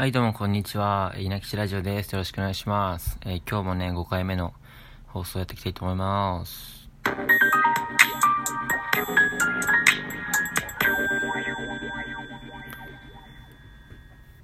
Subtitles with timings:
[0.00, 1.14] はい、どうもこんにちは。
[1.18, 2.12] 稲吉ラジオです。
[2.12, 3.18] よろしくお願いします。
[3.20, 4.54] えー今日もね、5回目の
[5.08, 6.88] 放送やっていきたいと思います。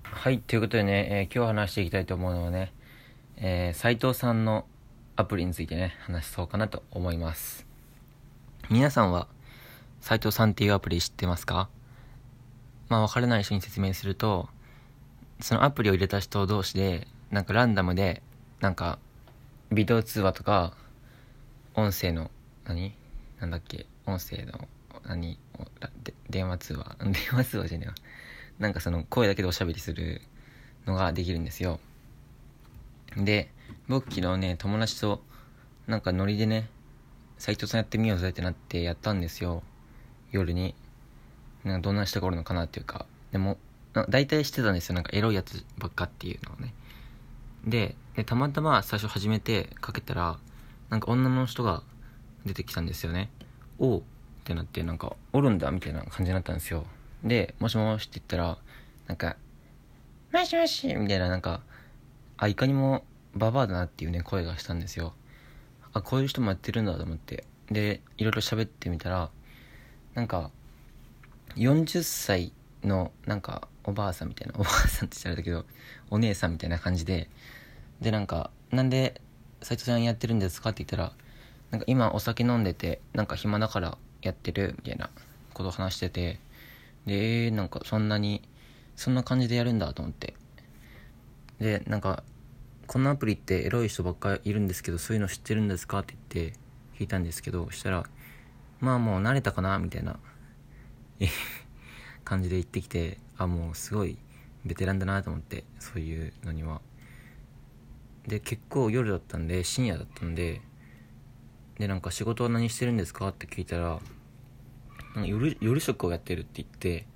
[0.03, 2.75] はい、ということでね、えー今日話していきたいと思うのはね、
[3.39, 4.67] えー、斉藤さんの
[5.17, 7.67] アプリについてね、話そうかなと思います。
[8.69, 9.27] 皆さんは、
[10.03, 11.71] 斉藤さんっていうアプリ知ってますか？
[12.91, 14.51] まあ、わからない人に説明すると、
[15.41, 18.23] そのアプリを入れた人同士で、なんかランダムで、
[18.61, 18.99] なんか、
[19.71, 20.75] ビデオ通話とか、
[21.75, 22.31] 音声の、
[22.65, 22.95] 何？
[23.41, 23.87] なんだっけ？
[24.07, 24.69] 音声の、
[25.05, 25.39] 何？
[26.03, 27.95] で電話通話 電話通話じゃねえわ。
[28.59, 30.23] なんかその声だけでおしゃべりする
[30.87, 31.81] のができるんですよ。
[33.17, 33.51] で、
[33.89, 35.23] 僕昨日ね、友達と、
[35.87, 36.69] なんかノリでね、
[37.39, 39.63] 斉藤さんやってみようぜってなってやったんですよ。
[40.33, 40.75] 夜に。
[41.65, 43.07] なんかどんな人がおるのかなっていうか。
[43.33, 43.59] でも、
[44.09, 44.95] 大体知ってたんですよ。
[44.95, 46.75] なんかエロいやつばっかっていうのをね。
[47.65, 50.39] で、でたまたま最初始めてかけたら、
[50.91, 51.83] なんか女の人が
[52.45, 53.31] 出てきたんですよね。
[53.79, 54.03] おうっ
[54.45, 56.87] てなって、なんか、おるんだみたいな感じになったんですよ。
[57.25, 58.59] で、もしもしって言ったら、
[59.09, 59.37] なんか、
[60.33, 61.63] もしもしみたいな、なんか、
[62.37, 65.15] あ、いかにもババアだなっていうね、声がしたんですよ。
[65.93, 67.45] あ、こういう人もやってるんだと思って。
[67.71, 69.31] で、いろいろ喋ってみたら、
[70.15, 70.51] なんか、
[71.57, 72.53] 40歳
[72.85, 75.65] の、なんか、おばあさんみたいな、おばあさんって言ったらあれだけど、
[76.11, 77.31] お姉さんみたいな感じで、
[78.01, 79.21] で、なんか、なんで、
[79.63, 81.13] 斉藤さんやってるんですかって言ったら、
[81.71, 85.11] なんか今お酒飲んでて、なんか暇だからやってる、みたいな
[85.55, 86.41] ことを話してて、
[87.07, 88.43] で、えー、なんかそんなに、
[88.97, 90.35] そんな感じでやるんだと思って。
[91.59, 92.23] で、なんか、
[92.87, 96.59] このアプリってエロい人ばっかりいるんですけど、そういうの知ってるんですかって言って
[96.99, 98.05] 聞いたんですけど、そしたら、
[98.81, 100.19] まあもう慣れたかなみたいな、
[102.25, 104.19] 感じで言ってきて、あ、もうすごい
[104.65, 106.81] ベテランだなと思って、そういうのには。
[108.27, 110.61] で、結構夜だったんで、深夜だったんで、
[111.79, 114.01] で、なんか仕事は何してるんですかって聞いたら、
[115.15, 117.07] なんか夜夜食をやってるって言って、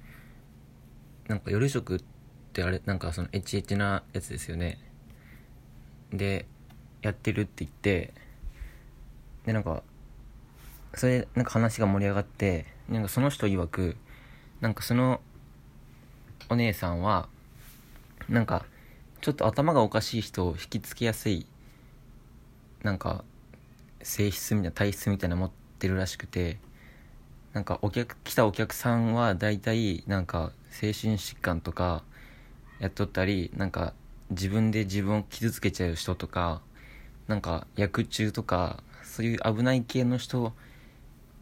[1.28, 2.00] なんか夜食っ
[2.52, 4.78] てあれ、なんかそのエチエッチなやつですよね。
[6.12, 6.46] で、
[7.02, 8.12] やってるって言って、
[9.44, 9.82] で、なんか、
[10.94, 13.96] それ、なんか話が盛り上がって、なんかその人曰く、
[14.60, 15.20] なんかその、
[16.48, 17.28] お姉さんは、
[18.28, 18.64] なんか、
[19.20, 21.46] ちょっと頭がおかしい人を引きつけやすい、
[22.82, 23.24] なんか、
[24.02, 26.58] 性質みたいな、体質みたいな持ってるらしくて、
[27.52, 32.02] なんかお客、来たお客さんは大体、なんか、精神疾患とか、
[32.78, 33.92] やっとったり、なんか、
[34.30, 36.62] 自分で自分を傷つけちゃう人とか、
[37.26, 40.52] なんか、薬中とか、そういう危ない系の人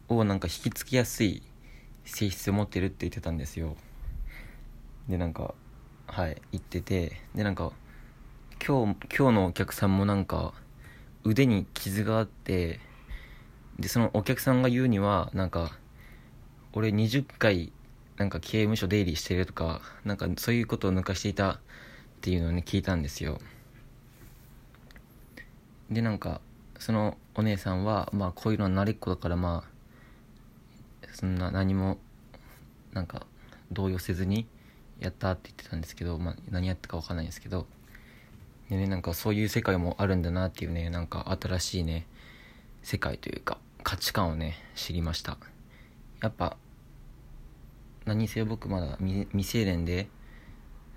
[0.07, 1.43] をなんか引きつけやすい
[2.03, 3.77] 性質を持ってるって言ってたんですよ。
[5.09, 5.55] で、なんか、
[6.05, 7.71] はい、言ってて、で、なんか、
[8.65, 10.53] 今日、今日のお客さんもなんか、
[11.23, 12.79] 腕に傷があって、
[13.79, 15.71] で、そのお客さんが言うには、なんか、
[16.73, 17.73] 俺20回、
[18.17, 21.59] なんか刑務所出入りしてるとか、なんかそういうことを抜かしていたっ
[22.21, 23.39] ていうのをね、聞いたんですよ。
[25.89, 26.39] で、なんか、
[26.77, 31.97] そのお姉さんは、まあこういうのは慣れっこだからまあ、そんな何も、
[32.93, 33.25] なんか、
[33.71, 34.45] 動揺せずに
[34.99, 37.67] やったって言ってたんですけど、まあ何やったかわかんないんですけど、
[38.69, 42.05] でね、なんかそういう世界もあるんだなっていうね、なんか新しいね、
[42.83, 45.37] 世界というか価値観をね、知りました。
[46.21, 46.57] やっぱ、
[48.05, 50.07] 何せ僕まだ未成年で、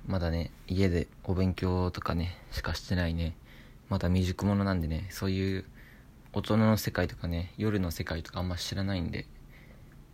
[0.07, 3.37] まだね、家でお勉強とかね、しかしてないね、
[3.89, 5.65] まだ未熟者なんでね、そういう
[6.33, 9.27] 大人の世界とかね、夜の世界とかあんま知らないんで、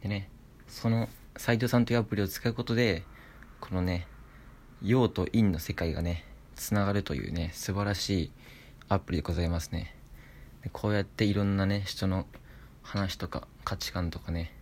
[0.03, 0.29] でね、
[0.67, 3.03] その斉藤さんというアプリを使うことで、
[3.61, 4.07] このね、
[4.83, 6.25] 陽と陰の世界がね、
[6.55, 8.33] つながるというね、素晴らしい
[8.89, 9.95] アプリでございますね。
[10.63, 12.27] でこうやっていろんなね、人の
[12.83, 14.53] 話とか価値観とかね、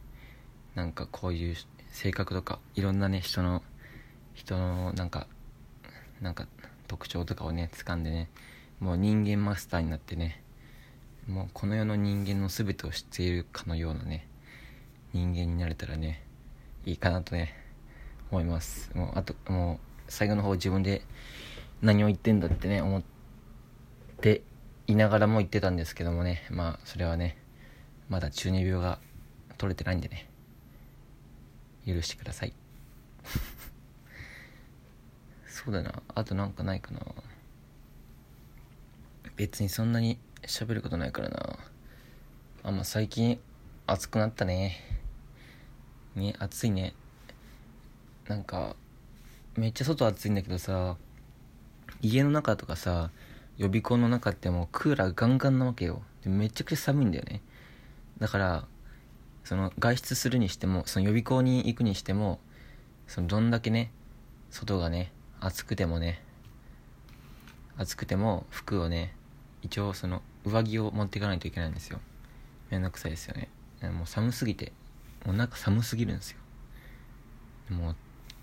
[0.74, 1.54] なんかこういう
[1.90, 3.62] 性格とか、いろんなね、人の、
[4.34, 5.26] 人のなんか、
[6.20, 6.46] なんか
[6.88, 8.30] 特徴とかをね、掴んでね、
[8.80, 10.42] もう人間マスターになってね、
[11.26, 14.28] もうこの世の人間の全てを知っているかのようなね、
[15.12, 16.22] 人間になれたらね、
[16.84, 17.65] いいかなとね、
[18.30, 18.90] 思います。
[18.94, 19.78] もう、あと、もう、
[20.08, 21.02] 最後の方自分で
[21.82, 23.02] 何を言ってんだってね、思っ
[24.20, 24.42] て
[24.86, 27.36] いながらも言ってたんですけどもね、まあ、それはね、
[28.08, 28.98] まだ中二病が
[29.58, 30.28] 取れてないんでね、
[31.86, 32.52] 許してください。
[35.46, 37.00] そうだな、あとなんかないかな。
[39.36, 41.58] 別にそんなに喋ることないからな。
[42.62, 43.38] あ、まあ、最近
[43.86, 44.80] 暑くなったね。
[46.14, 46.94] ね、暑いね。
[48.28, 48.76] なんか、
[49.56, 50.96] めっちゃ外暑いんだけどさ、
[52.02, 53.10] 家の中とかさ
[53.56, 56.02] 予備校の中ってもうクーラーガンガンなわけよ。
[56.22, 57.42] でめちゃくちゃ寒いんだよね。
[58.18, 58.64] だから
[59.44, 62.40] その外出するにしてもその予備校に行くにしても
[63.06, 63.90] そのどんだけね
[64.50, 66.22] 外がね暑くてもね
[67.76, 69.14] 暑くても服をね
[69.62, 72.00] 一応その上着を持っていかないといけないんですよ。
[72.70, 73.48] めんどくさいですよね。
[73.82, 74.72] もう寒すぎて
[75.24, 76.38] もう中寒すぎるんですよ。
[77.70, 77.96] もう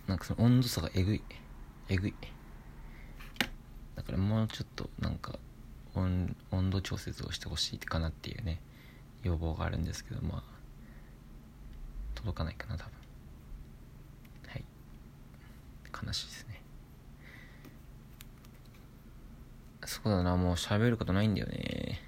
[0.08, 1.24] なんかその温度差がえぐい。
[1.90, 2.14] えぐい。
[3.96, 5.40] だからもうちょっとなんか
[5.96, 6.36] 温
[6.70, 8.60] 度調節をしてほしいかなっていうね
[9.22, 10.44] 要望があるんですけどまあ
[12.16, 12.92] 届かないかな多分。
[14.48, 14.66] はい。
[16.06, 16.62] 悲しいですね。
[19.86, 22.02] そうだなもう喋ることないんだよね。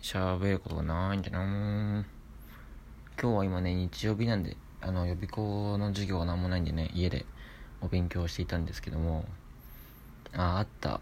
[0.00, 2.04] 喋ることがないんだな。
[3.20, 7.24] 今日は今ね日曜日なんであの予備校の授業が何もないんでね家で
[7.80, 9.24] お勉強していたんですけども
[10.34, 11.00] ああった。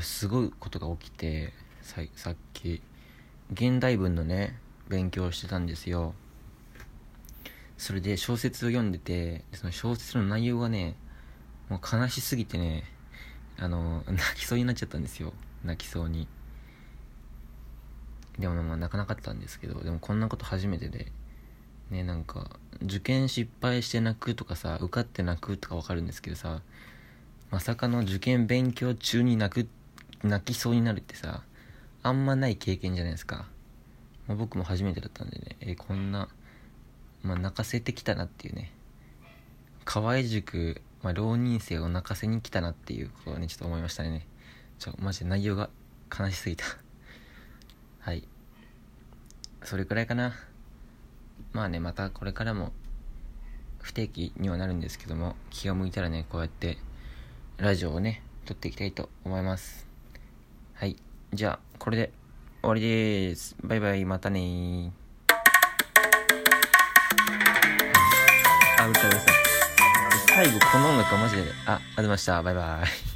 [0.00, 2.82] すごいことが起きてささっき
[3.52, 6.14] 現代文のね勉強してたんですよ。
[7.78, 10.96] それで小説を読んでてその小説の内容がね
[11.68, 12.84] もう悲しすぎてね
[13.56, 15.32] あの泣きそうになっちゃったんですよ。
[15.64, 16.26] 泣きそうに。
[18.38, 21.12] でもまあ泣かなかったんですけどでもこんなこと初めてで
[21.94, 22.50] ねなんか
[22.82, 26.60] 受験失敗して泣くとかさ受かって泣くとかわかるんですけどさ
[27.50, 29.68] まさかの受験勉強中に泣く
[30.22, 31.42] 泣きそうになるってさ
[32.02, 33.46] あんまない経験じゃないですか、
[34.26, 36.28] まあ、僕も初めてだったんでねえこんな、
[37.22, 38.72] まあ、泣かせてきたなっていうね
[39.84, 44.26] 河合塾、まあ、浪人生を泣かせに来たなっていうことをねちょっと思いましたね。
[44.78, 45.70] ちょマジで内容が
[46.18, 46.64] 悲しすぎた。
[48.00, 48.26] はい。
[49.62, 50.34] それくらいかな。
[51.54, 52.72] まあねまたこれからも
[53.80, 56.78] 不定期にはなるんですけども気が向いたらねこうやって
[57.58, 59.86] ラジオをね撮っていきたいと思います。
[60.74, 60.96] はい
[61.32, 62.10] じゃあこれで
[62.60, 63.54] 終わりです。
[63.62, 64.92] バイバイまたね
[68.80, 69.34] あうるさいうるさい。
[70.26, 72.42] 最後この音楽はマジであありました。
[72.42, 73.13] バイバイ。